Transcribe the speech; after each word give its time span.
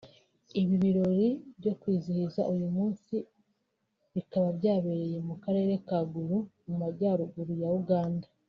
Ibirori 0.61 1.27
byo 1.59 1.73
kwizihiza 1.79 2.41
uyu 2.53 2.67
munsi 2.75 3.15
bikaba 4.13 4.47
byabereye 4.57 5.17
mu 5.27 5.35
karere 5.43 5.73
ka 5.87 5.99
Gulu 6.11 6.37
mu 6.67 6.75
majyaruguru 6.81 7.53
ya 7.63 7.69
Uganda 7.81 8.27